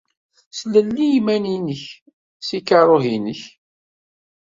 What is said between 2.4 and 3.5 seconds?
seg kaṛuh-nnek.